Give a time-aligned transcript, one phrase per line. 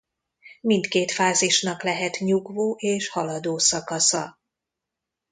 [0.61, 4.39] Mindkét fázisnak lehet nyugvó és haladó szakasza.